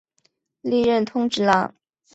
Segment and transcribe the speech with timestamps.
[0.61, 1.75] 历任通直郎。